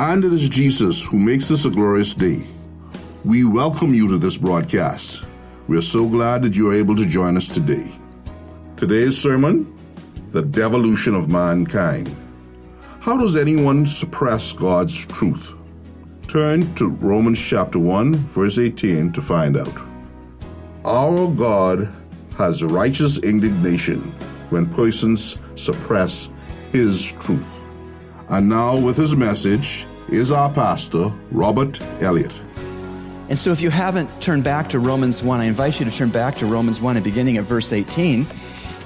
[0.00, 2.40] And it is Jesus who makes this a glorious day.
[3.24, 5.24] We welcome you to this broadcast.
[5.66, 7.90] We are so glad that you are able to join us today.
[8.76, 9.76] Today's sermon
[10.30, 12.14] The Devolution of Mankind.
[13.00, 15.54] How does anyone suppress God's truth?
[16.28, 19.82] Turn to Romans chapter 1, verse 18 to find out.
[20.84, 21.92] Our God
[22.36, 23.98] has righteous indignation
[24.50, 26.28] when persons suppress
[26.70, 27.64] his truth.
[28.28, 32.32] And now, with his message, is our pastor, Robert Elliott.
[33.28, 36.08] And so, if you haven't turned back to Romans 1, I invite you to turn
[36.08, 38.26] back to Romans 1 and beginning at verse 18.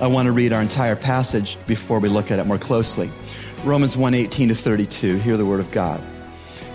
[0.00, 3.12] I want to read our entire passage before we look at it more closely.
[3.64, 5.18] Romans 1 18 to 32.
[5.18, 6.02] Hear the word of God.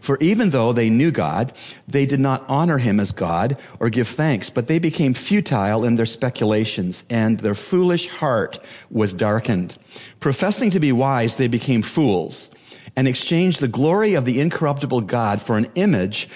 [0.00, 1.52] For even though they knew God,
[1.86, 5.96] they did not honor him as God or give thanks, but they became futile in
[5.96, 8.58] their speculations, and their foolish heart
[8.90, 9.76] was darkened.
[10.20, 12.50] Professing to be wise, they became fools
[12.96, 16.28] and exchanged the glory of the incorruptible God for an image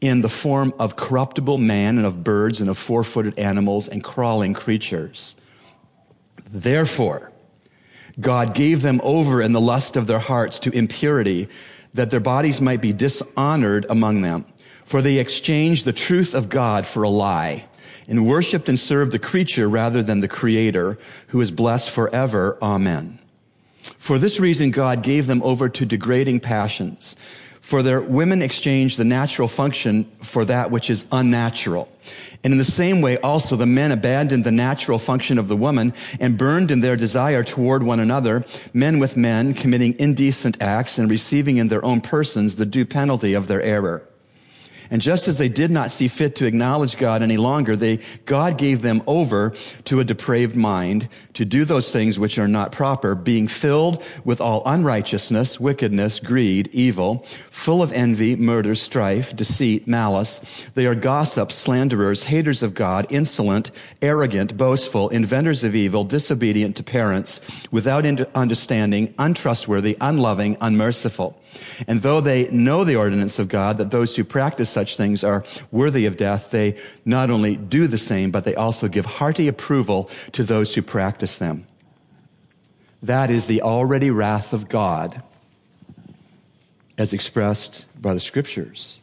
[0.00, 4.54] in the form of corruptible man and of birds and of four-footed animals and crawling
[4.54, 5.36] creatures.
[6.50, 7.30] Therefore,
[8.20, 11.48] God gave them over in the lust of their hearts to impurity
[11.94, 14.44] that their bodies might be dishonored among them.
[14.84, 17.66] For they exchanged the truth of God for a lie
[18.08, 22.56] and worshiped and served the creature rather than the creator who is blessed forever.
[22.62, 23.18] Amen.
[23.98, 27.16] For this reason, God gave them over to degrading passions.
[27.60, 31.92] For their women exchanged the natural function for that which is unnatural.
[32.44, 35.92] And in the same way, also the men abandoned the natural function of the woman
[36.20, 41.10] and burned in their desire toward one another, men with men committing indecent acts and
[41.10, 44.08] receiving in their own persons the due penalty of their error.
[44.90, 48.56] And just as they did not see fit to acknowledge God any longer, they, God
[48.56, 49.52] gave them over
[49.84, 54.40] to a depraved mind to do those things which are not proper, being filled with
[54.40, 60.40] all unrighteousness, wickedness, greed, evil, full of envy, murder, strife, deceit, malice.
[60.74, 63.70] They are gossips, slanderers, haters of God, insolent,
[64.00, 71.40] arrogant, boastful, inventors of evil, disobedient to parents, without understanding, untrustworthy, unloving, unmerciful.
[71.86, 75.44] And though they know the ordinance of God, that those who practice such things are
[75.70, 80.10] worthy of death, they not only do the same, but they also give hearty approval
[80.32, 81.66] to those who practice them.
[83.02, 85.22] That is the already wrath of God
[86.96, 88.98] as expressed by the scriptures.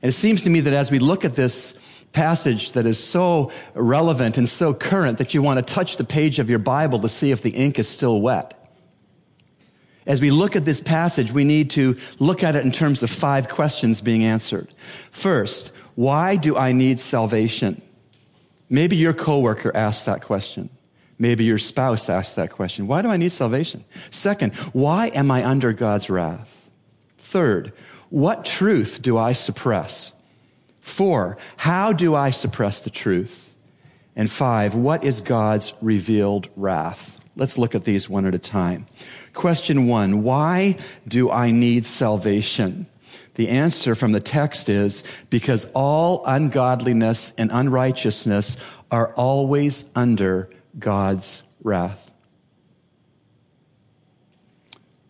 [0.00, 1.74] And it seems to me that as we look at this
[2.12, 6.38] passage that is so relevant and so current that you want to touch the page
[6.38, 8.63] of your Bible to see if the ink is still wet.
[10.06, 13.10] As we look at this passage, we need to look at it in terms of
[13.10, 14.68] five questions being answered.
[15.10, 17.80] First, why do I need salvation?
[18.68, 20.68] Maybe your coworker asked that question.
[21.18, 22.86] Maybe your spouse asked that question.
[22.86, 23.84] Why do I need salvation?
[24.10, 26.50] Second, why am I under God's wrath?
[27.18, 27.72] Third,
[28.10, 30.12] what truth do I suppress?
[30.80, 33.50] Four, how do I suppress the truth?
[34.16, 37.18] And five, what is God's revealed wrath?
[37.36, 38.86] Let's look at these one at a time.
[39.34, 42.86] Question one, why do I need salvation?
[43.34, 48.56] The answer from the text is because all ungodliness and unrighteousness
[48.92, 50.48] are always under
[50.78, 52.12] God's wrath.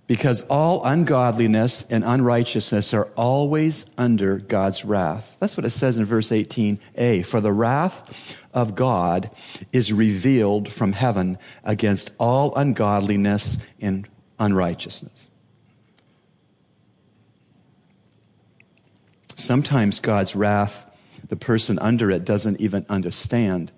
[0.07, 5.37] Because all ungodliness and unrighteousness are always under God's wrath.
[5.39, 7.27] That's what it says in verse 18a.
[7.27, 9.31] For the wrath of God
[9.73, 14.07] is revealed from heaven against all ungodliness and
[14.39, 15.31] unrighteousness.
[19.37, 20.87] Sometimes God's wrath,
[21.29, 23.73] the person under it doesn't even understand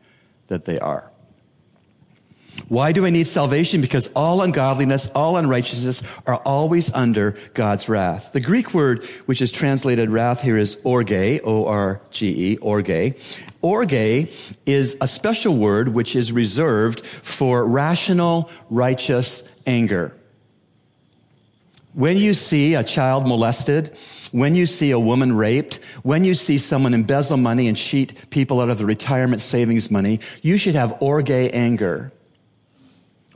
[0.48, 1.10] that they are.
[2.68, 3.80] Why do I need salvation?
[3.80, 8.32] Because all ungodliness, all unrighteousness are always under God's wrath.
[8.32, 13.14] The Greek word which is translated wrath here is orge, O-R-G-E, orge.
[13.62, 14.28] Orge
[14.66, 20.16] is a special word which is reserved for rational, righteous anger.
[21.96, 23.96] When you see a child molested,
[24.30, 28.60] when you see a woman raped, when you see someone embezzle money and cheat people
[28.60, 32.12] out of the retirement savings money, you should have orge anger.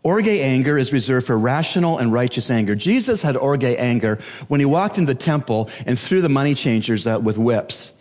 [0.03, 2.75] Orge anger is reserved for rational and righteous anger.
[2.75, 4.19] Jesus had orge anger
[4.49, 7.93] when he walked into the temple and threw the money changers out with whips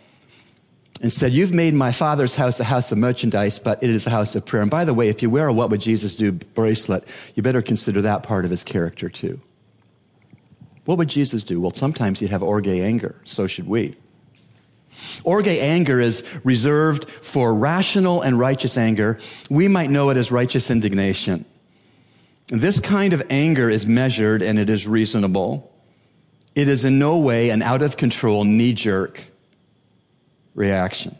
[1.00, 4.10] and said, You've made my father's house a house of merchandise, but it is a
[4.10, 4.60] house of prayer.
[4.60, 7.02] And by the way, if you wear a What Would Jesus Do bracelet,
[7.34, 9.40] you better consider that part of his character too.
[10.90, 11.60] What would Jesus do?
[11.60, 13.14] Well, sometimes he'd have orge anger.
[13.24, 13.94] So should we.
[15.22, 19.20] Orge anger is reserved for rational and righteous anger.
[19.48, 21.44] We might know it as righteous indignation.
[22.48, 25.72] This kind of anger is measured and it is reasonable.
[26.56, 29.22] It is in no way an out of control, knee jerk
[30.56, 31.16] reaction.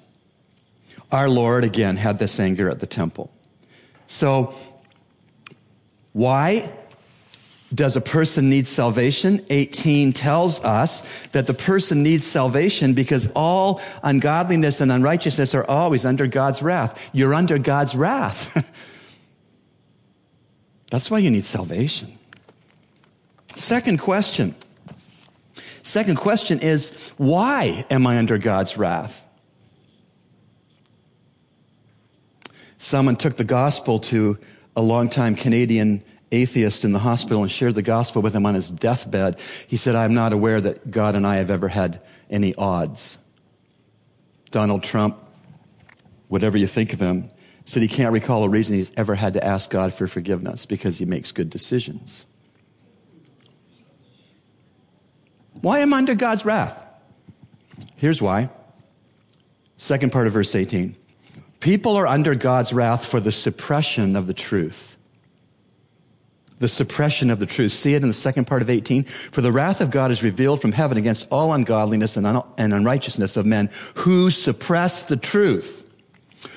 [1.12, 3.30] Our Lord, again, had this anger at the temple.
[4.08, 4.52] So,
[6.12, 6.72] why
[7.72, 9.44] does a person need salvation?
[9.48, 16.04] 18 tells us that the person needs salvation because all ungodliness and unrighteousness are always
[16.04, 16.98] under God's wrath.
[17.12, 18.52] You're under God's wrath.
[20.90, 22.18] That's why you need salvation.
[23.54, 24.56] Second question.
[25.82, 29.24] Second question is, why am I under God's wrath?
[32.78, 34.38] Someone took the gospel to
[34.74, 36.02] a longtime Canadian
[36.32, 39.96] atheist in the hospital and shared the gospel with him on his deathbed, he said,
[39.96, 43.18] I'm not aware that God and I have ever had any odds.
[44.50, 45.16] Donald Trump,
[46.28, 47.30] whatever you think of him,
[47.64, 50.98] said he can't recall a reason he's ever had to ask God for forgiveness because
[50.98, 52.24] he makes good decisions.
[55.60, 56.82] Why am I under God's wrath?
[57.96, 58.50] Here's why.
[59.76, 60.96] Second part of verse 18.
[61.60, 64.89] People are under God's wrath for the suppression of the truth
[66.60, 67.72] the suppression of the truth.
[67.72, 69.04] See it in the second part of 18.
[69.32, 72.72] For the wrath of God is revealed from heaven against all ungodliness and, un- and
[72.72, 75.82] unrighteousness of men who suppress the truth,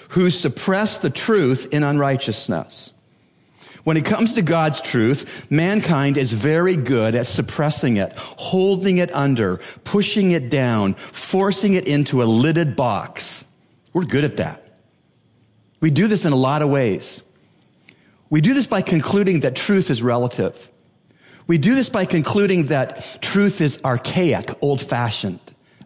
[0.09, 2.93] who suppress the truth in unrighteousness.
[3.85, 9.11] When it comes to God's truth, mankind is very good at suppressing it, holding it
[9.13, 13.45] under, pushing it down, forcing it into a lidded box.
[13.93, 14.63] We're good at that.
[15.79, 17.23] We do this in a lot of ways.
[18.33, 20.71] We do this by concluding that truth is relative.
[21.45, 25.39] We do this by concluding that truth is archaic, old fashioned,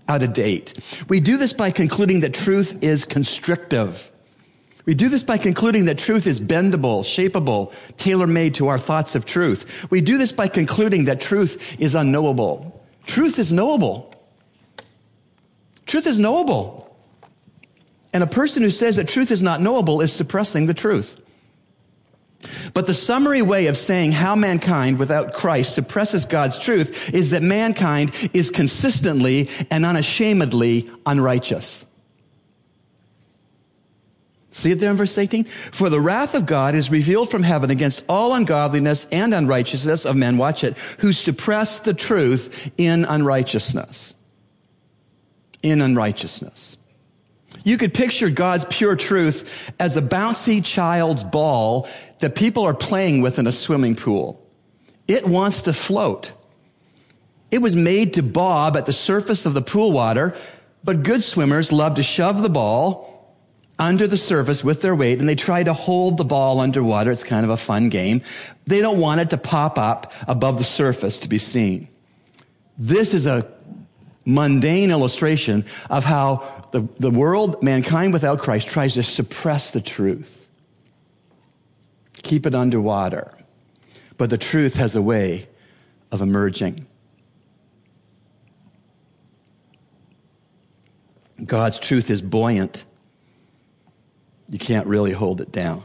[0.08, 0.80] out of date.
[1.10, 4.10] We do this by concluding that truth is constrictive.
[4.86, 9.26] We do this by concluding that truth is bendable, shapeable, tailor-made to our thoughts of
[9.26, 9.66] truth.
[9.92, 12.82] We do this by concluding that truth is unknowable.
[13.06, 14.16] Truth is knowable.
[15.86, 16.96] Truth is knowable.
[18.14, 21.20] And a person who says that truth is not knowable is suppressing the truth.
[22.74, 27.42] But the summary way of saying how mankind without Christ suppresses God's truth is that
[27.42, 31.86] mankind is consistently and unashamedly unrighteous.
[34.52, 35.44] See it there in verse 18?
[35.44, 40.16] For the wrath of God is revealed from heaven against all ungodliness and unrighteousness of
[40.16, 44.16] men, watch it, who suppress the truth in unrighteousness.
[45.62, 46.78] In unrighteousness.
[47.68, 53.20] You could picture God's pure truth as a bouncy child's ball that people are playing
[53.20, 54.42] with in a swimming pool.
[55.06, 56.32] It wants to float.
[57.52, 60.34] It was made to bob at the surface of the pool water,
[60.82, 63.36] but good swimmers love to shove the ball
[63.78, 67.12] under the surface with their weight and they try to hold the ball underwater.
[67.12, 68.22] It's kind of a fun game.
[68.66, 71.90] They don't want it to pop up above the surface to be seen.
[72.78, 73.46] This is a
[74.24, 80.48] mundane illustration of how the, the world, mankind without Christ, tries to suppress the truth,
[82.22, 83.34] keep it underwater.
[84.18, 85.48] But the truth has a way
[86.12, 86.86] of emerging.
[91.44, 92.86] God's truth is buoyant.
[94.48, 95.84] You can't really hold it down.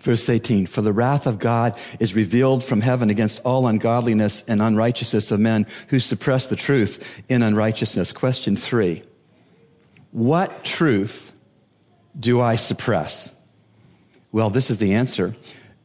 [0.00, 4.62] Verse 18, for the wrath of God is revealed from heaven against all ungodliness and
[4.62, 8.12] unrighteousness of men who suppress the truth in unrighteousness.
[8.12, 9.02] Question three.
[10.12, 11.32] What truth
[12.18, 13.32] do I suppress?
[14.30, 15.34] Well, this is the answer.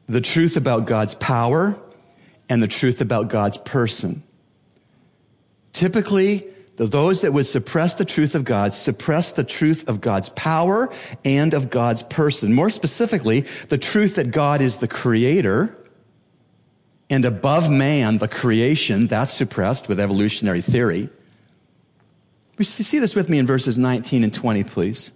[0.08, 1.78] The truth about God's power
[2.50, 4.22] and the truth about God's person.
[5.72, 10.92] Typically, those that would suppress the truth of God suppress the truth of God's power
[11.24, 12.54] and of God's person.
[12.54, 15.78] More specifically, the truth that God is the creator
[17.10, 21.10] and above man, the creation, that's suppressed with evolutionary theory.
[22.58, 25.12] We see this with me in verses 19 and 20, please.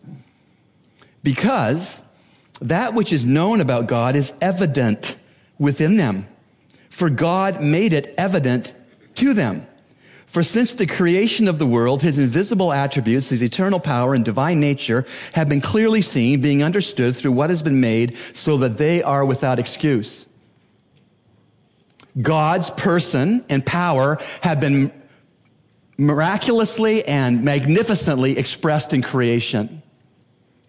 [1.23, 2.03] Because
[2.61, 5.15] that which is known about God is evident
[5.57, 6.27] within them,
[6.89, 8.73] for God made it evident
[9.15, 9.65] to them.
[10.27, 14.59] For since the creation of the world, his invisible attributes, his eternal power and divine
[14.59, 19.01] nature have been clearly seen, being understood through what has been made, so that they
[19.01, 20.25] are without excuse.
[22.21, 24.91] God's person and power have been
[25.97, 29.81] miraculously and magnificently expressed in creation.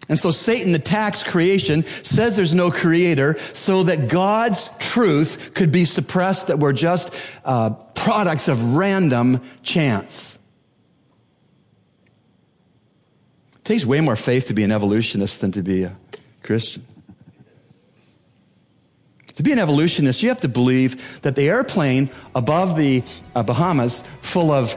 [0.09, 5.85] And so Satan attacks creation, says there's no creator, so that God's truth could be
[5.85, 7.13] suppressed, that we're just
[7.45, 10.39] uh, products of random chance.
[13.57, 15.95] It takes way more faith to be an evolutionist than to be a
[16.41, 16.83] Christian.
[19.35, 23.03] To be an evolutionist, you have to believe that the airplane above the
[23.35, 24.75] uh, Bahamas, full of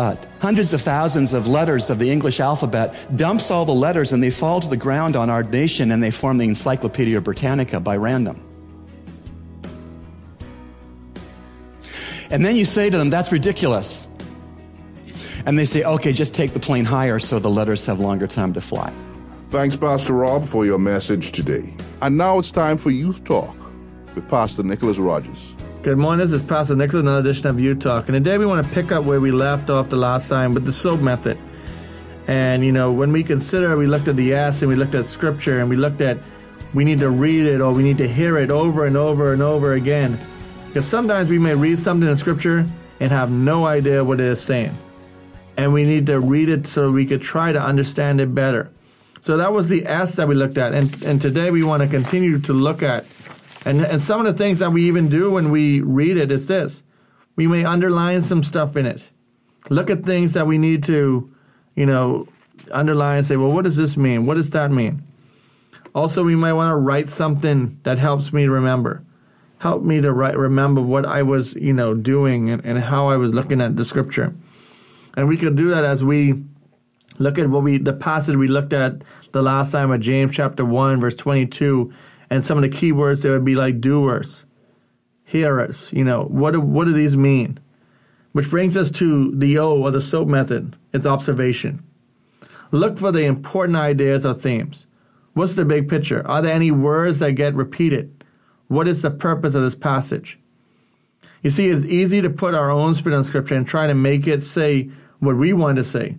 [0.00, 4.22] uh, hundreds of thousands of letters of the English alphabet, dumps all the letters and
[4.22, 7.96] they fall to the ground on our nation and they form the Encyclopedia Britannica by
[7.96, 8.40] random.
[12.30, 14.08] And then you say to them, that's ridiculous.
[15.44, 18.54] And they say, okay, just take the plane higher so the letters have longer time
[18.54, 18.92] to fly.
[19.50, 21.74] Thanks, Pastor Rob, for your message today.
[22.00, 23.56] And now it's time for Youth Talk
[24.14, 25.54] with Pastor Nicholas Rogers.
[25.82, 28.10] Good morning, this is Pastor Nicholas, another edition of Youth Talk.
[28.10, 30.66] And today we want to pick up where we left off the last time with
[30.66, 31.38] the SOAP method.
[32.26, 35.06] And, you know, when we consider, we looked at the S and we looked at
[35.06, 36.18] scripture and we looked at
[36.74, 39.40] we need to read it or we need to hear it over and over and
[39.40, 40.20] over again.
[40.66, 42.66] Because sometimes we may read something in scripture
[43.00, 44.76] and have no idea what it is saying.
[45.56, 48.70] And we need to read it so we could try to understand it better.
[49.22, 50.74] So that was the S that we looked at.
[50.74, 53.06] And, and today we want to continue to look at.
[53.64, 56.46] And, and some of the things that we even do when we read it is
[56.46, 56.82] this
[57.36, 59.08] we may underline some stuff in it.
[59.68, 61.32] Look at things that we need to,
[61.74, 62.26] you know,
[62.72, 64.26] underline and say, well, what does this mean?
[64.26, 65.02] What does that mean?
[65.94, 69.02] Also, we might want to write something that helps me remember
[69.60, 73.18] Help me to write, remember what I was, you know, doing and, and how I
[73.18, 74.34] was looking at the scripture.
[75.18, 76.42] And we could do that as we
[77.18, 79.02] look at what we, the passage we looked at
[79.32, 81.92] the last time of James chapter 1, verse 22,
[82.30, 84.44] and some of the key words there would be like doers,
[85.24, 87.58] hearers, you know, what do, what do these mean?
[88.32, 91.82] Which brings us to the O or the SOAP method, it's observation.
[92.70, 94.86] Look for the important ideas or themes.
[95.34, 96.26] What's the big picture?
[96.26, 98.24] Are there any words that get repeated?
[98.68, 100.38] What is the purpose of this passage?
[101.42, 104.28] You see, it's easy to put our own spin on Scripture and try to make
[104.28, 106.16] it say what we want to say.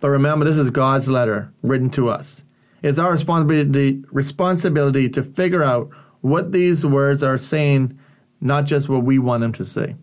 [0.00, 2.42] But remember, this is God's letter written to us.
[2.84, 5.88] It's our responsibility, responsibility to figure out
[6.20, 7.98] what these words are saying,
[8.42, 9.96] not just what we want them to say.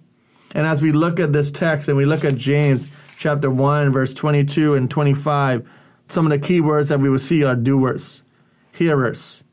[0.56, 2.88] And as we look at this text and we look at James
[3.20, 5.70] chapter 1, verse 22 and 25,
[6.08, 8.24] some of the key words that we will see are doers,
[8.72, 9.44] hearers.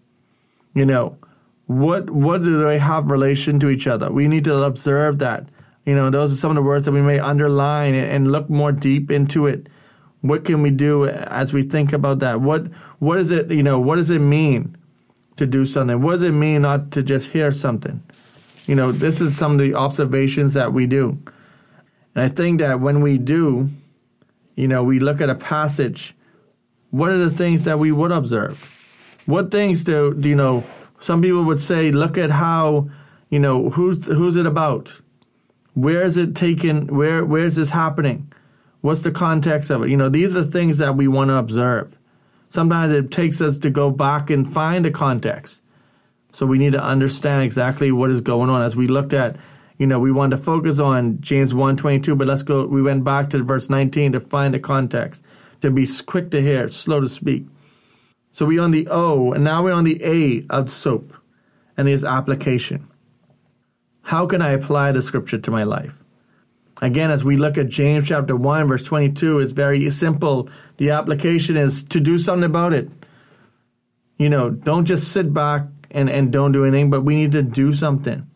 [0.74, 1.18] You know,
[1.66, 4.10] what what do they have relation to each other?
[4.10, 5.50] We need to observe that.
[5.84, 8.72] You know, those are some of the words that we may underline and look more
[8.72, 9.68] deep into it.
[10.20, 12.40] What can we do as we think about that?
[12.40, 12.66] What
[12.98, 13.50] what is it?
[13.50, 14.76] You know, what does it mean
[15.36, 16.02] to do something?
[16.02, 18.02] What does it mean not to just hear something?
[18.66, 21.18] You know, this is some of the observations that we do.
[22.14, 23.70] And I think that when we do,
[24.56, 26.14] you know, we look at a passage.
[26.90, 28.58] What are the things that we would observe?
[29.26, 30.64] What things do, do you know?
[31.00, 32.90] Some people would say, look at how,
[33.30, 34.92] you know, who's who's it about?
[35.74, 36.88] Where is it taken?
[36.88, 38.32] Where where is this happening?
[38.80, 39.90] What's the context of it?
[39.90, 41.98] You know, these are the things that we want to observe.
[42.48, 45.60] Sometimes it takes us to go back and find the context.
[46.32, 48.62] So we need to understand exactly what is going on.
[48.62, 49.36] As we looked at,
[49.78, 53.30] you know, we wanted to focus on James 1:22, but let's go we went back
[53.30, 55.22] to verse 19 to find the context,
[55.60, 57.46] to be quick to hear, slow to speak.
[58.32, 61.12] So we're on the O, and now we're on the A of SOAP,
[61.76, 62.86] and its application.
[64.02, 66.02] How can I apply the scripture to my life?
[66.80, 70.48] Again, as we look at James chapter 1, verse 22, it's very simple.
[70.76, 72.88] The application is to do something about it.
[74.16, 77.42] You know, don't just sit back and, and don't do anything, but we need to
[77.42, 78.28] do something.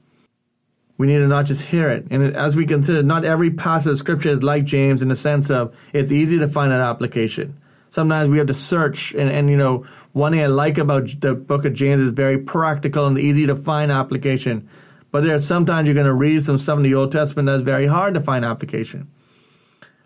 [0.98, 2.06] We need to not just hear it.
[2.10, 5.50] And as we consider, not every passage of scripture is like James in the sense
[5.50, 7.58] of it's easy to find an application
[7.92, 9.12] sometimes we have to search.
[9.12, 12.38] And, and, you know, one thing I like about the book of James is very
[12.38, 14.68] practical and easy to find application.
[15.12, 17.62] But there are sometimes you're going to read some stuff in the Old Testament that's
[17.62, 19.08] very hard to find application.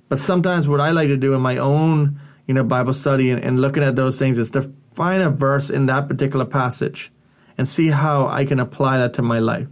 [0.08, 3.42] But sometimes what I like to do in my own, you know, Bible study and,
[3.42, 7.10] and looking at those things is to find a verse in that particular passage
[7.56, 9.68] and see how I can apply that to my life.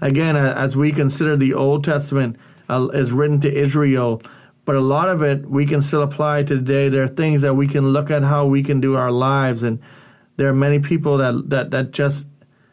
[0.00, 2.36] Again, as we consider the Old Testament
[2.68, 4.22] uh, is written to Israel,
[4.64, 6.88] but a lot of it we can still apply today.
[6.88, 9.80] There are things that we can look at how we can do our lives, and
[10.36, 12.26] there are many people that that that just,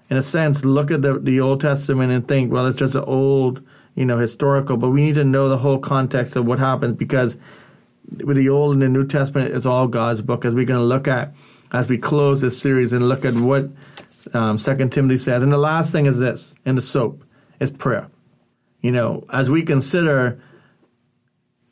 [0.10, 3.04] in a sense, look at the the Old Testament and think, well, it's just an
[3.04, 6.96] old, you know, historical, but we need to know the whole context of what happens
[6.98, 7.38] because
[8.24, 10.46] with the Old and the New Testament is all God's book.
[10.46, 11.34] As we're going to look at
[11.72, 13.70] as we close this series and look at what
[14.34, 15.44] um, Second Timothy says.
[15.44, 17.24] And the last thing is this, in the soap,
[17.60, 18.10] is prayer.
[18.82, 20.42] You know, as we consider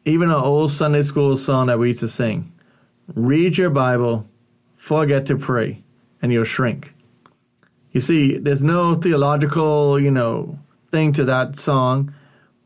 [0.05, 2.51] even an old Sunday school song that we used to sing,
[3.13, 4.27] read your Bible,
[4.75, 5.83] forget to pray,
[6.21, 6.93] and you'll shrink.
[7.97, 10.59] You see, there's no theological, you know,
[10.91, 12.13] thing to that song,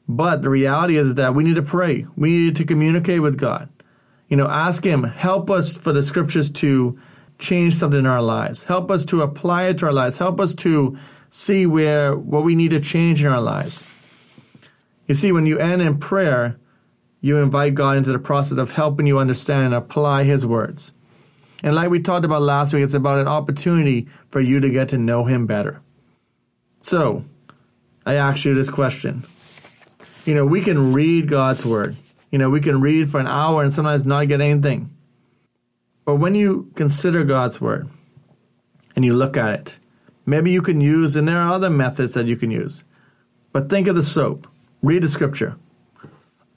[0.05, 2.05] but the reality is that we need to pray.
[2.17, 3.69] We need to communicate with God.
[4.27, 6.99] You know, ask Him, help us for the scriptures to
[7.39, 8.63] change something in our lives.
[8.63, 10.17] Help us to apply it to our lives.
[10.17, 10.97] Help us to
[11.29, 13.81] see where what we need to change in our lives.
[15.07, 16.59] You see, when you end in prayer,
[17.21, 20.91] you invite God into the process of helping you understand and apply His words.
[21.63, 24.89] And like we talked about last week, it's about an opportunity for you to get
[24.89, 25.81] to know Him better.
[26.81, 27.23] So,
[28.05, 29.23] I ask you this question.
[30.25, 31.95] You know, we can read God's Word.
[32.31, 34.89] You know, we can read for an hour and sometimes not get anything.
[36.05, 37.89] But when you consider God's Word
[38.95, 39.77] and you look at it,
[40.25, 42.83] maybe you can use, and there are other methods that you can use.
[43.51, 44.47] But think of the soap.
[44.81, 45.57] Read the Scripture.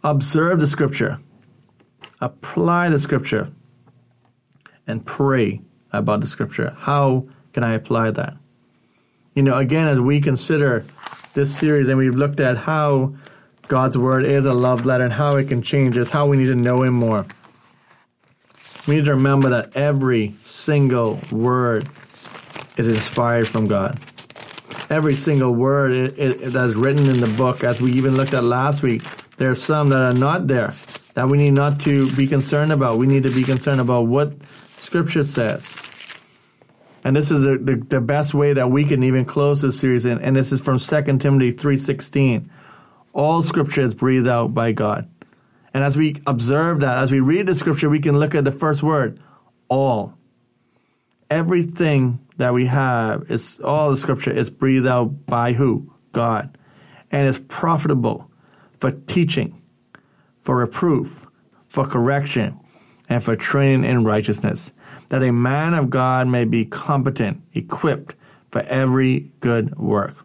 [0.03, 1.21] Observe the Scripture.
[2.21, 3.51] Apply the Scripture.
[4.87, 5.63] And pray
[5.93, 6.77] about the Scripture.
[6.79, 8.37] How can I apply that?
[9.35, 10.85] You know, again, as we consider
[11.35, 13.15] this series and we've looked at how
[13.69, 16.47] God's Word is a love letter and how it can change us, how we need
[16.47, 17.27] to know Him more
[18.87, 21.89] we need to remember that every single word
[22.77, 23.99] is inspired from God.
[24.91, 29.03] Every single word that's written in the book, as we even looked at last week,
[29.39, 30.71] there are some that are not there
[31.15, 32.99] that we need not to be concerned about.
[32.99, 34.35] We need to be concerned about what
[34.85, 35.75] Scripture says.
[37.03, 40.05] And this is the, the, the best way that we can even close this series
[40.05, 40.21] in.
[40.21, 42.49] And this is from 2 Timothy 3.16.
[43.13, 45.09] All Scripture is breathed out by God
[45.75, 48.53] and as we observe that, as we read the scripture, we can look at the
[48.53, 49.19] first word,
[49.69, 50.15] all.
[51.29, 55.93] Everything that we have is all the scripture is breathed out by who?
[56.13, 56.57] God.
[57.11, 58.31] And is profitable
[58.79, 59.61] for teaching,
[60.41, 61.27] for reproof,
[61.67, 62.61] for correction,
[63.09, 64.73] and for training in righteousness,
[65.09, 68.15] that a man of God may be competent, equipped
[68.51, 70.17] for every good work.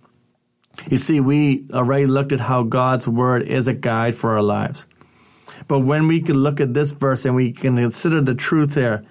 [0.90, 4.86] You see, we already looked at how God's word is a guide for our lives.
[5.68, 9.04] But when we can look at this verse and we can consider the truth here,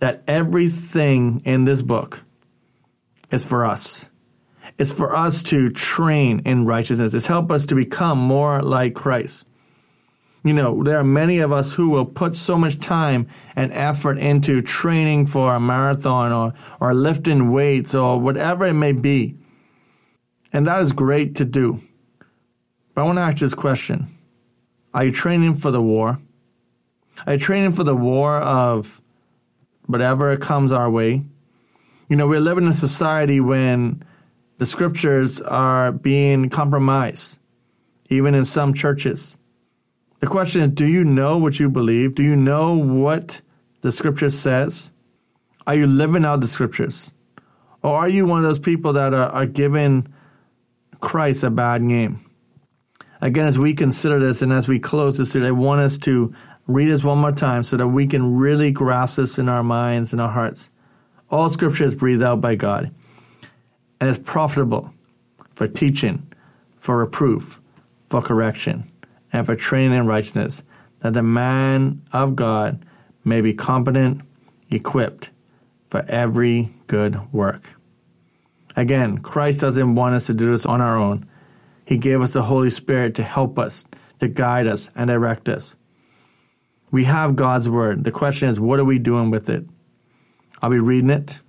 [0.00, 2.22] that everything in this book
[3.30, 4.08] is for us.
[4.78, 7.14] It's for us to train in righteousness.
[7.14, 9.44] It's help us to become more like Christ.
[10.44, 14.18] You know, there are many of us who will put so much time and effort
[14.18, 19.36] into training for a marathon or, or lifting weights or whatever it may be.
[20.52, 21.80] And that is great to do.
[22.94, 24.18] But I want to ask you this question
[24.94, 26.20] are you training for the war?
[27.26, 29.00] Are you training for the war of
[29.86, 31.22] whatever comes our way?
[32.08, 34.02] You know, we live in a society when
[34.58, 37.38] the scriptures are being compromised,
[38.10, 39.36] even in some churches.
[40.22, 42.14] The question is do you know what you believe?
[42.14, 43.42] Do you know what
[43.82, 44.90] the scripture says?
[45.66, 47.12] Are you living out the scriptures?
[47.82, 50.08] Or are you one of those people that are, are giving
[51.00, 52.24] Christ a bad name?
[53.22, 56.34] again, as we consider this and as we close this, today, I want us to
[56.66, 60.12] read this one more time so that we can really grasp this in our minds
[60.12, 60.68] and our hearts.
[61.30, 62.94] All scripture is breathed out by God
[64.00, 64.92] and is profitable
[65.54, 66.30] for teaching,
[66.76, 67.60] for reproof,
[68.10, 68.90] for correction,
[69.32, 70.62] and for training in righteousness,
[71.00, 72.84] that the man of God
[73.24, 74.22] may be competent,
[74.70, 75.30] equipped
[75.90, 77.62] for every good work.
[78.76, 81.26] Again, Christ doesn't want us to do this on our own.
[81.84, 83.84] He gave us the Holy Spirit to help us,
[84.20, 85.74] to guide us, and direct us.
[86.90, 88.04] We have God's Word.
[88.04, 89.66] The question is, what are we doing with it?
[90.60, 91.40] Are we reading it?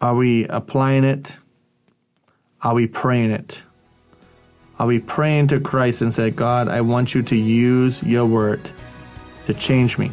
[0.00, 1.36] Are we applying it?
[2.62, 3.62] Are we praying it?
[4.78, 8.70] Are be praying to Christ and say, God, I want you to use your word
[9.46, 10.10] to change me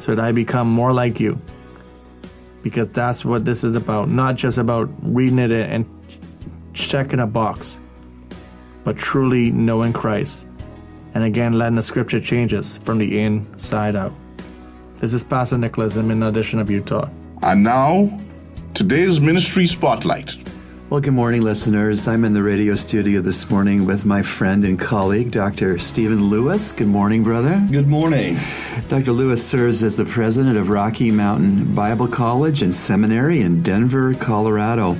[0.00, 1.40] so that I become more like you?
[2.62, 4.08] Because that's what this is about.
[4.08, 5.86] Not just about reading it and
[6.74, 7.80] checking a box,
[8.84, 10.46] but truly knowing Christ.
[11.14, 14.12] And again, letting the scripture change us from the inside out.
[14.98, 15.96] This is Pastor Nicholas.
[15.96, 17.10] In the edition of Youth Talk.
[17.42, 18.20] And now,
[18.74, 20.36] today's ministry spotlight.
[20.92, 22.06] Well, good morning, listeners.
[22.06, 25.78] I'm in the radio studio this morning with my friend and colleague, Dr.
[25.78, 26.72] Stephen Lewis.
[26.72, 27.66] Good morning, brother.
[27.70, 28.36] Good morning.
[28.88, 29.12] Dr.
[29.12, 34.98] Lewis serves as the president of Rocky Mountain Bible College and Seminary in Denver, Colorado.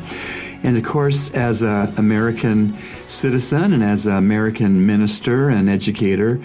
[0.62, 6.42] And of course, as an American citizen and as an American minister and educator,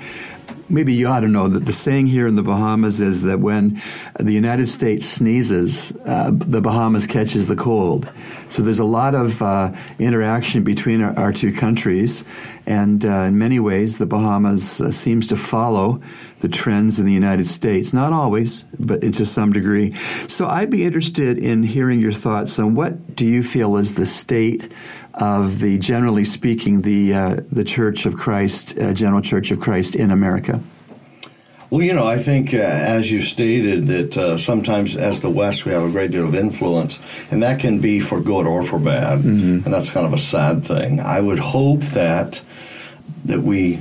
[0.69, 3.81] maybe you ought to know that the saying here in the Bahamas is that when
[4.19, 8.10] the United States sneezes, uh, the Bahamas catches the cold.
[8.49, 12.23] So there's a lot of uh, interaction between our, our, two countries,
[12.65, 16.01] and uh, in many ways, the Bahamas uh, seems to follow
[16.39, 17.93] the trends in the United States.
[17.93, 19.93] Not always, but to some degree.
[20.27, 24.05] So I'd be interested in hearing your thoughts on what do you feel is the
[24.05, 24.73] state
[25.19, 29.95] of the, generally speaking, the uh, the Church of Christ, uh, General Church of Christ
[29.95, 30.62] in America.
[31.69, 35.65] Well, you know, I think uh, as you stated that uh, sometimes as the West
[35.65, 36.97] we have a great deal of influence,
[37.30, 39.65] and that can be for good or for bad, mm-hmm.
[39.65, 41.01] and that's kind of a sad thing.
[41.01, 42.41] I would hope that
[43.25, 43.80] that we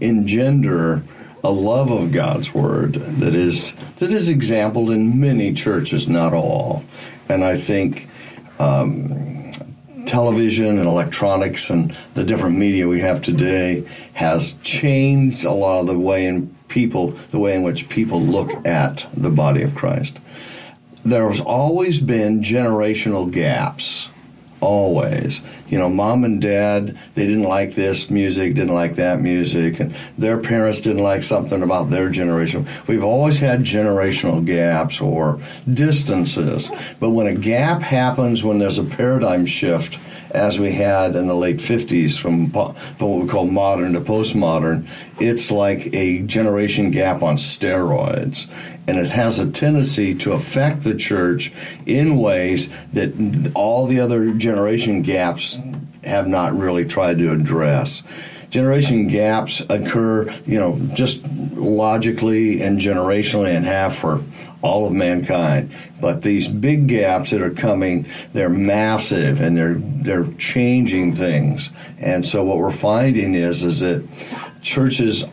[0.00, 1.02] engender
[1.42, 6.84] a love of God's word that is that is exampled in many churches, not all,
[7.28, 8.08] and I think.
[8.58, 9.31] Um,
[10.12, 15.86] television and electronics and the different media we have today has changed a lot of
[15.86, 20.18] the way in people, the way in which people look at the body of Christ.
[21.02, 24.10] There's always been generational gaps.
[24.60, 25.40] Always.
[25.72, 29.94] You know, mom and dad, they didn't like this music, didn't like that music, and
[30.18, 32.68] their parents didn't like something about their generation.
[32.86, 35.40] We've always had generational gaps or
[35.72, 36.70] distances.
[37.00, 39.98] But when a gap happens, when there's a paradigm shift,
[40.32, 44.86] as we had in the late 50s from, from what we call modern to postmodern,
[45.20, 48.50] it's like a generation gap on steroids.
[48.86, 51.52] And it has a tendency to affect the church
[51.86, 55.58] in ways that all the other generation gaps
[56.04, 58.02] have not really tried to address
[58.52, 64.22] generation gaps occur, you know, just logically and generationally and have for
[64.60, 65.72] all of mankind.
[66.00, 71.70] But these big gaps that are coming, they're massive and they're they're changing things.
[71.98, 74.06] And so what we're finding is is that
[74.60, 75.24] churches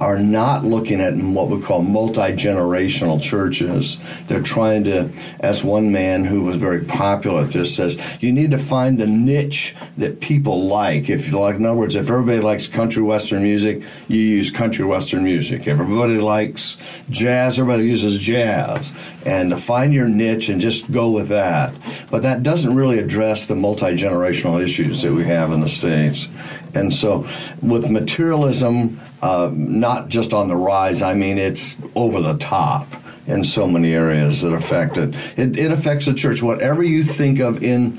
[0.00, 3.98] are not looking at what we call multi generational churches.
[4.26, 8.50] They're trying to, as one man who was very popular at this says, you need
[8.50, 11.08] to find the niche that people like.
[11.08, 14.84] If you like, in other words, if everybody likes country western music, you use country
[14.84, 15.62] western music.
[15.62, 16.76] If everybody likes
[17.10, 18.92] jazz, everybody uses jazz.
[19.24, 21.74] And to find your niche and just go with that.
[22.10, 26.28] But that doesn't really address the multi generational issues that we have in the States.
[26.76, 27.26] And so,
[27.62, 32.86] with materialism uh, not just on the rise, I mean, it's over the top
[33.26, 35.14] in so many areas that affect it.
[35.36, 36.42] It, it affects the church.
[36.42, 37.98] Whatever you think of in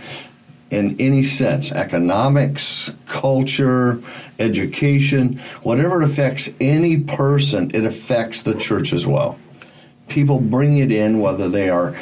[0.70, 4.02] in any sense economics, culture,
[4.38, 9.40] education, whatever it affects any person, it affects the church as well.
[10.10, 11.96] People bring it in whether they are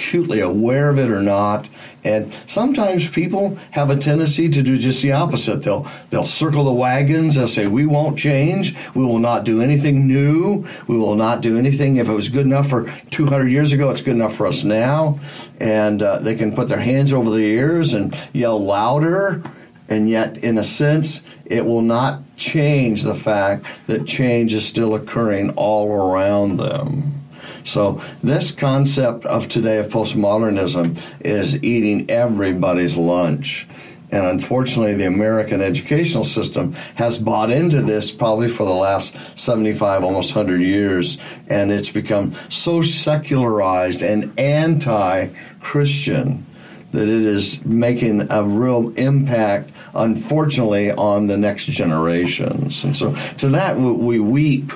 [0.00, 1.68] acutely aware of it or not.
[2.02, 5.62] And sometimes people have a tendency to do just the opposite.
[5.62, 7.34] They'll they'll circle the wagons.
[7.34, 8.74] They'll say, "We won't change.
[8.94, 10.66] We will not do anything new.
[10.86, 11.96] We will not do anything.
[11.96, 15.20] If it was good enough for 200 years ago, it's good enough for us now."
[15.60, 19.42] And uh, they can put their hands over their ears and yell louder.
[19.90, 24.94] And yet, in a sense, it will not change the fact that change is still
[24.94, 27.19] occurring all around them.
[27.64, 33.66] So this concept of today of postmodernism is eating everybody's lunch.
[34.12, 40.02] And unfortunately, the American educational system has bought into this probably for the last 75,
[40.02, 41.18] almost 100 years.
[41.48, 45.28] And it's become so secularized and anti
[45.60, 46.44] Christian
[46.92, 52.82] that it is making a real impact, unfortunately, on the next generations.
[52.82, 54.72] And so to that, we weep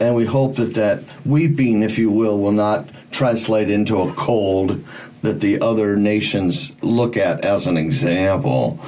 [0.00, 4.84] and we hope that that weeping, if you will, will not translate into a cold
[5.22, 8.78] that the other nations look at as an example.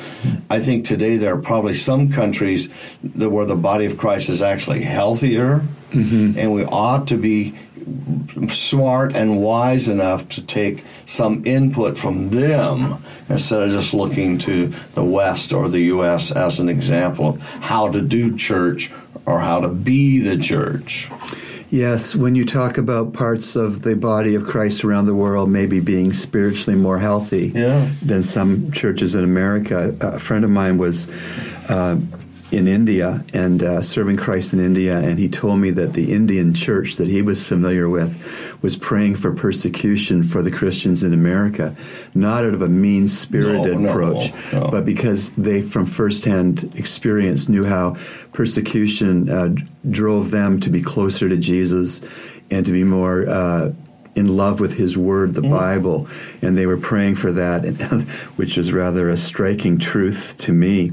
[0.51, 2.69] I think today there are probably some countries
[3.03, 6.39] that where the body of Christ is actually healthier, mm-hmm.
[6.39, 7.55] and we ought to be
[8.51, 14.67] smart and wise enough to take some input from them instead of just looking to
[14.95, 16.33] the West or the U.S.
[16.33, 18.91] as an example of how to do church
[19.27, 21.11] or how to be the church.
[21.69, 25.81] Yes, when you talk about parts of the body of Christ around the world maybe
[25.81, 27.91] being spiritually more healthy yeah.
[28.03, 31.11] than some churches in America, a friend of mine was
[31.69, 31.99] uh,
[32.51, 36.55] in India and uh, serving Christ in India, and he told me that the Indian
[36.55, 41.75] church that he was familiar with was praying for persecution for the Christians in America,
[42.15, 44.71] not out of a mean spirited no, approach, no, no.
[44.71, 47.97] but because they, from firsthand experience, knew how
[48.33, 49.55] persecution uh,
[49.91, 52.05] drove them to be closer to Jesus
[52.51, 53.29] and to be more.
[53.29, 53.73] Uh,
[54.17, 56.09] in love with His Word, the Bible,
[56.43, 57.65] and they were praying for that,
[58.37, 60.93] which is rather a striking truth to me.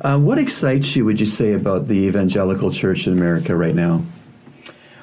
[0.00, 4.02] Uh, what excites you, would you say, about the evangelical church in America right now?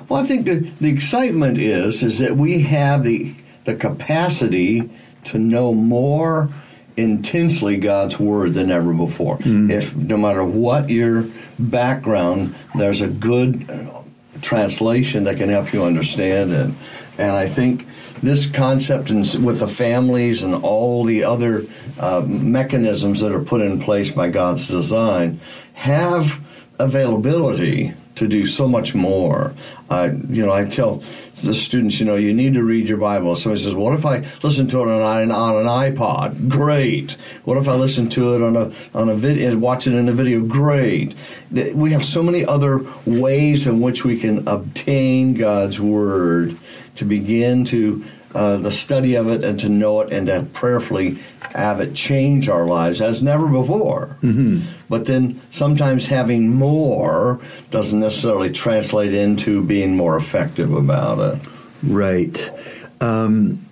[0.09, 4.89] Well, I think the, the excitement is is that we have the the capacity
[5.25, 6.49] to know more
[6.97, 9.37] intensely God's word than ever before.
[9.71, 11.25] If no matter what your
[11.59, 14.01] background, there's a good uh,
[14.41, 16.71] translation that can help you understand it.
[17.19, 17.85] And I think
[18.21, 21.65] this concept and with the families and all the other
[21.99, 25.41] uh, mechanisms that are put in place by God's design
[25.73, 26.41] have
[26.79, 29.53] availability to do so much more.
[29.91, 31.03] You know, I tell
[31.43, 33.35] the students, you know, you need to read your Bible.
[33.35, 37.13] Somebody says, "What if I listen to it on an, on an iPod?" Great.
[37.43, 40.13] What if I listen to it on a on a video, watch it in a
[40.13, 40.45] video?
[40.45, 41.15] Great.
[41.51, 46.57] We have so many other ways in which we can obtain God's word
[46.99, 48.03] to begin to
[48.35, 51.17] uh, the study of it and to know it and to prayerfully
[51.55, 54.17] have it change our lives as never before.
[54.21, 54.59] Mm-hmm.
[54.89, 57.39] But then sometimes having more
[57.71, 61.47] doesn't necessarily translate into being more effective about it.
[61.81, 62.51] Right.
[62.99, 63.65] Um,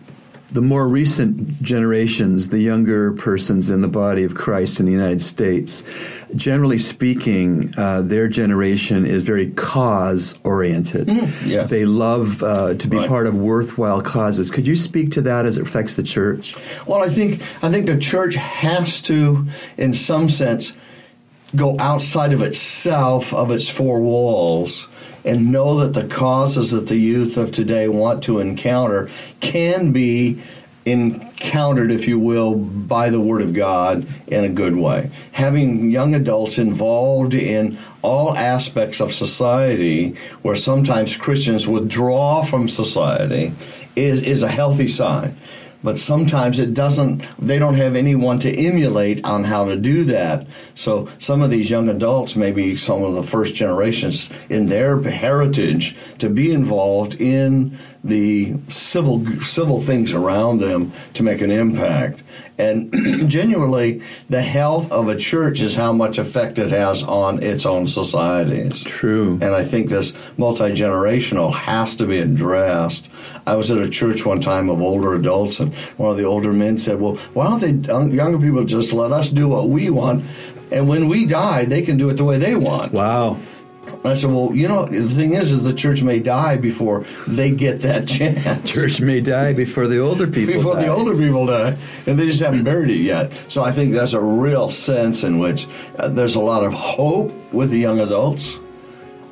[0.51, 5.21] the more recent generations, the younger persons in the body of Christ in the United
[5.21, 5.83] States,
[6.36, 11.10] generally speaking, uh, their generation is very cause oriented.
[11.45, 11.63] yeah.
[11.63, 13.10] They love uh, to be Right.
[13.10, 14.49] part of worthwhile causes.
[14.49, 16.55] Could you speak to that as it affects the church?
[16.88, 19.45] Well, I think I think the church has to,
[19.77, 20.71] in some sense,
[21.55, 24.88] go outside of itself, of its four walls,
[25.27, 29.09] and know that the causes that the youth of today want to encounter
[29.39, 30.41] can be
[30.85, 35.11] encountered, if you will, by the Word of God in a good way.
[35.33, 43.51] Having young adults involved in all aspects of society, where sometimes Christians withdraw from society,
[43.97, 45.35] is, is a healthy sign
[45.83, 50.47] but sometimes it doesn't they don't have anyone to emulate on how to do that.
[50.75, 55.01] So some of these young adults may be some of the first generations in their
[55.01, 62.21] heritage to be involved in the civil civil things around them to make an impact
[62.57, 62.91] and
[63.29, 67.87] genuinely the health of a church is how much effect it has on its own
[67.87, 69.33] societies True.
[69.41, 73.09] and I think this multi generational has to be addressed.
[73.45, 76.51] I was at a church one time of older adults, and one of the older
[76.51, 79.89] men said, "Well, why don't they young- younger people just let us do what we
[79.89, 80.23] want,
[80.71, 83.37] and when we die, they can do it the way they want?" Wow.
[84.03, 87.05] And I said, "Well, you know, the thing is, is the church may die before
[87.27, 90.83] they get that chance." Church may die before the older people before die.
[90.83, 93.31] the older people die, and they just haven't buried it yet.
[93.47, 97.31] So I think there's a real sense in which uh, there's a lot of hope
[97.53, 98.60] with the young adults,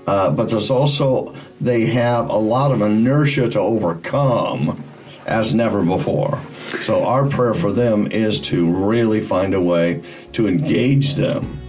[0.07, 4.83] uh, but there's also they have a lot of inertia to overcome
[5.25, 6.41] as never before.
[6.81, 11.61] So our prayer for them is to really find a way to engage them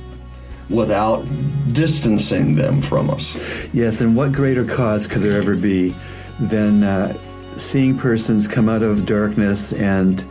[0.69, 1.25] without
[1.73, 3.37] distancing them from us.
[3.73, 5.95] Yes, and what greater cause could there ever be
[6.41, 7.17] than uh,
[7.57, 10.25] seeing persons come out of darkness and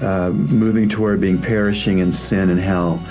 [0.00, 3.02] uh, moving toward being perishing in sin and hell,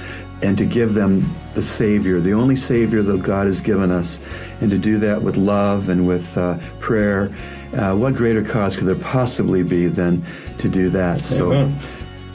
[0.41, 4.21] and to give them the Savior, the only Savior that God has given us,
[4.61, 7.29] and to do that with love and with uh, prayer.
[7.73, 10.23] Uh, what greater cause could there possibly be than
[10.59, 11.25] to do that?
[11.25, 11.51] So,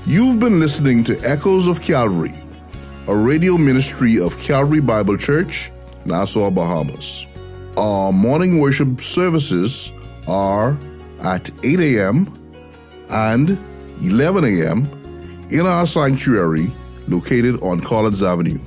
[0.05, 2.35] You've been listening to Echoes of Calvary,
[3.09, 5.73] a radio ministry of Calvary Bible Church,
[6.05, 7.27] Nassau, Bahamas.
[7.77, 9.91] Our morning worship services
[10.29, 10.79] are
[11.23, 12.33] at 8 a.m.
[13.09, 13.59] and
[14.01, 15.49] 11 a.m.
[15.51, 16.71] in our sanctuary
[17.09, 18.61] located on Collins Avenue.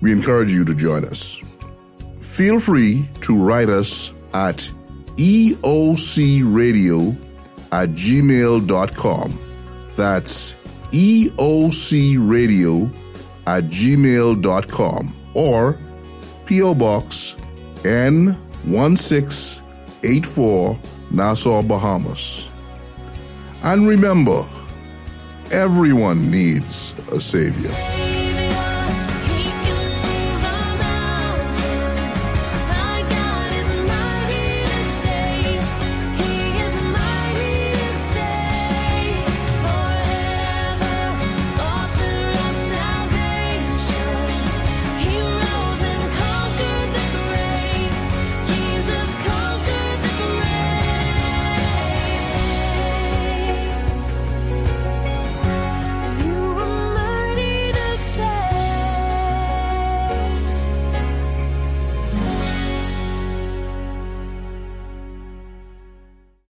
[0.00, 1.42] We encourage you to join us.
[2.20, 4.70] Feel free to write us at
[5.16, 7.14] eocradio
[7.72, 9.38] at gmail.com.
[9.96, 10.56] That's
[10.92, 11.64] eocradio
[13.46, 15.78] at gmail.com or
[16.46, 16.74] P.O.
[16.74, 17.36] Box
[17.82, 20.78] N1684
[21.10, 22.48] Nassau, Bahamas.
[23.62, 24.44] And remember,
[25.50, 27.93] everyone needs a Savior.